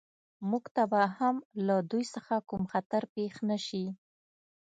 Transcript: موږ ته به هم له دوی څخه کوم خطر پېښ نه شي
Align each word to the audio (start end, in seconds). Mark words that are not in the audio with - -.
موږ 0.49 0.63
ته 0.75 0.83
به 0.91 1.01
هم 1.17 1.35
له 1.67 1.75
دوی 1.91 2.05
څخه 2.15 2.35
کوم 2.49 2.63
خطر 2.71 3.01
پېښ 3.13 3.33
نه 3.49 3.57
شي 3.65 3.83